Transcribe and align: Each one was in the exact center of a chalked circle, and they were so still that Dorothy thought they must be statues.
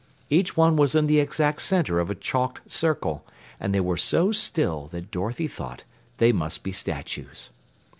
Each 0.31 0.57
one 0.57 0.77
was 0.77 0.95
in 0.95 1.05
the 1.05 1.19
exact 1.19 1.61
center 1.61 1.99
of 1.99 2.09
a 2.09 2.15
chalked 2.15 2.71
circle, 2.71 3.23
and 3.59 3.71
they 3.71 3.79
were 3.79 3.97
so 3.97 4.31
still 4.31 4.87
that 4.87 5.11
Dorothy 5.11 5.45
thought 5.47 5.83
they 6.17 6.31
must 6.31 6.63
be 6.63 6.71
statues. 6.71 7.51